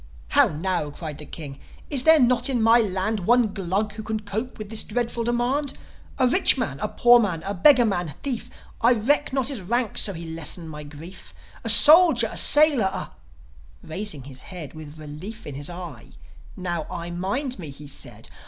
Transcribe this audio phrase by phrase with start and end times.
[0.29, 1.59] "How now?" cried the King.
[1.91, 5.73] "Is there not in my land One Glug who can cope with this dreadful demand:
[6.17, 8.49] A rich man, a poor man, a beggar man, thief
[8.81, 13.11] I reck not his rank so he lessen my grief A soldier, a sailor, a"
[13.91, 16.07] Raising his head, With relief in his eye,
[16.57, 18.27] "Now, I mind me!" he said.